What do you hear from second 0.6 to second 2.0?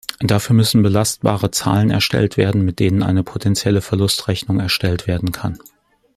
belastbare Zahlen